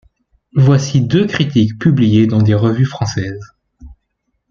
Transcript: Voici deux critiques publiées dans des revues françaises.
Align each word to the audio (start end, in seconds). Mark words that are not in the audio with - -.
Voici 0.55 0.99
deux 1.01 1.27
critiques 1.27 1.77
publiées 1.77 2.25
dans 2.25 2.41
des 2.41 2.55
revues 2.55 2.87
françaises. 2.87 3.53